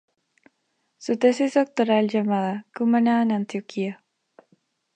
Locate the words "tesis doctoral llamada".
1.17-2.65